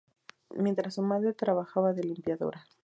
[0.55, 2.65] Mientras su madre trabajaba de limpiadora.